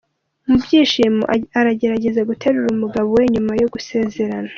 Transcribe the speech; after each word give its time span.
Mu 0.47 0.55
byishimo 0.63 1.23
aragerageza 1.59 2.27
guterura 2.29 2.67
umugabo 2.75 3.07
we 3.17 3.23
nyuma 3.33 3.51
yo 3.61 3.67
gusezerana. 3.73 4.49